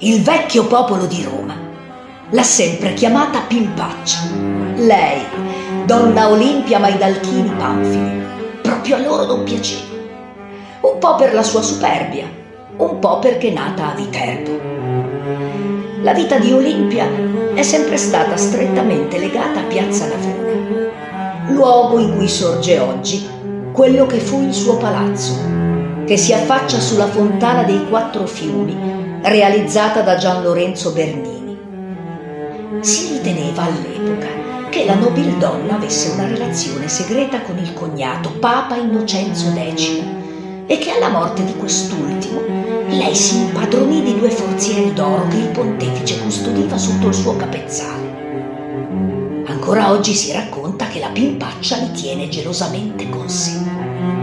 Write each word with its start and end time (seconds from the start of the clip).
il 0.00 0.20
vecchio 0.20 0.66
popolo 0.66 1.06
di 1.06 1.22
Roma 1.22 1.56
l'ha 2.28 2.42
sempre 2.42 2.92
chiamata 2.92 3.40
Pimpaccia. 3.40 4.18
Lei, 4.74 5.22
donna 5.86 6.28
Olimpia 6.28 6.78
Maidalchini 6.78 7.48
Panfili, 7.56 8.22
proprio 8.60 8.96
a 8.96 8.98
loro 8.98 9.24
non 9.24 9.44
piaceva. 9.44 9.94
Un 10.82 10.98
po' 10.98 11.14
per 11.14 11.32
la 11.32 11.42
sua 11.42 11.62
superbia, 11.62 12.26
un 12.76 12.98
po' 12.98 13.20
perché 13.20 13.50
nata 13.50 13.92
a 13.92 13.94
Viterbo. 13.94 14.60
La 16.02 16.12
vita 16.12 16.38
di 16.38 16.52
Olimpia 16.52 17.08
è 17.54 17.62
sempre 17.62 17.96
stata 17.96 18.36
strettamente 18.36 19.18
legata 19.18 19.60
a 19.60 19.64
Piazza 19.64 20.08
Navona, 20.08 20.90
luogo 21.48 21.98
in 22.00 22.16
cui 22.16 22.28
sorge 22.28 22.78
oggi 22.78 23.26
quello 23.72 24.04
che 24.04 24.18
fu 24.18 24.42
il 24.42 24.52
suo 24.52 24.76
palazzo, 24.76 25.40
che 26.06 26.16
si 26.16 26.32
affaccia 26.32 26.78
sulla 26.78 27.08
fontana 27.08 27.64
dei 27.64 27.88
quattro 27.88 28.26
fiumi, 28.26 28.76
realizzata 29.22 30.02
da 30.02 30.16
Gian 30.16 30.42
Lorenzo 30.42 30.92
Bernini. 30.92 31.58
Si 32.80 33.14
riteneva 33.14 33.64
all'epoca 33.64 34.68
che 34.70 34.84
la 34.84 34.94
nobildonna 34.94 35.74
avesse 35.74 36.10
una 36.10 36.28
relazione 36.28 36.86
segreta 36.86 37.42
con 37.42 37.58
il 37.58 37.74
cognato 37.74 38.30
Papa 38.38 38.76
Innocenzo 38.76 39.50
X 39.50 40.00
e 40.66 40.78
che 40.78 40.90
alla 40.92 41.08
morte 41.08 41.44
di 41.44 41.56
quest'ultimo 41.56 42.40
lei 42.88 43.14
si 43.14 43.38
impadronì 43.38 44.02
di 44.02 44.16
due 44.16 44.30
forzieri 44.30 44.92
d'oro 44.92 45.26
che 45.26 45.38
il 45.38 45.48
pontefice 45.48 46.20
custodiva 46.20 46.78
sotto 46.78 47.08
il 47.08 47.14
suo 47.14 47.36
capezzale. 47.36 49.44
Ancora 49.46 49.90
oggi 49.90 50.14
si 50.14 50.32
racconta 50.32 50.86
che 50.86 51.00
la 51.00 51.08
pimpaccia 51.08 51.78
li 51.78 51.90
tiene 51.90 52.28
gelosamente 52.28 53.08
con 53.08 53.28
sé. 53.28 54.15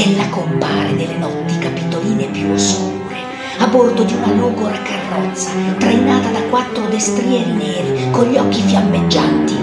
Ella 0.00 0.28
compare 0.28 0.92
nelle 0.92 1.16
notti 1.16 1.58
capitoline 1.58 2.26
più 2.26 2.52
oscure, 2.52 3.16
a 3.58 3.66
bordo 3.66 4.04
di 4.04 4.12
una 4.12 4.32
logora 4.32 4.80
carrozza 4.80 5.50
trainata 5.76 6.30
da 6.30 6.40
quattro 6.42 6.86
destrieri 6.86 7.50
neri 7.50 8.08
con 8.12 8.30
gli 8.30 8.36
occhi 8.36 8.62
fiammeggianti. 8.62 9.56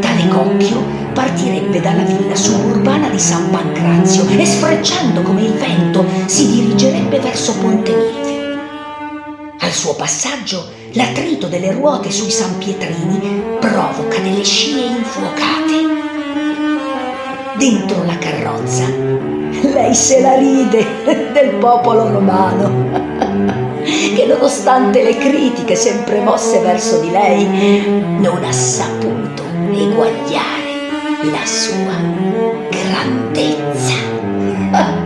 Tale 0.00 0.28
cocchio 0.28 0.82
partirebbe 1.14 1.80
dalla 1.80 2.02
villa 2.02 2.36
suburbana 2.36 3.08
di 3.08 3.18
San 3.18 3.48
Pancrazio 3.48 4.26
e 4.28 4.44
sfrecciando 4.44 5.22
come 5.22 5.44
il 5.44 5.52
vento 5.52 6.04
si 6.26 6.50
dirigerebbe 6.50 7.18
verso 7.18 7.56
Ponte 7.56 7.94
Milvio. 7.94 8.58
Al 9.60 9.72
suo 9.72 9.94
passaggio 9.94 10.62
l'attrito 10.92 11.46
delle 11.46 11.72
ruote 11.72 12.10
sui 12.10 12.30
San 12.30 12.58
Pietrini 12.58 13.56
provoca 13.60 14.18
delle 14.18 14.44
scie 14.44 14.78
infuocate. 14.78 15.95
Dentro 17.56 18.04
la 18.04 18.18
carrozza 18.18 19.26
lei 19.62 19.94
se 19.94 20.20
la 20.20 20.36
ride 20.36 20.84
del 21.32 21.54
popolo 21.58 22.08
romano, 22.10 22.90
che 23.82 24.26
nonostante 24.26 25.02
le 25.02 25.16
critiche 25.16 25.74
sempre 25.74 26.20
mosse 26.20 26.60
verso 26.60 27.00
di 27.00 27.10
lei, 27.10 28.06
non 28.18 28.44
ha 28.44 28.52
saputo 28.52 29.42
eguagliare 29.70 30.74
la 31.30 31.44
sua 31.44 31.94
grandezza. 32.70 33.94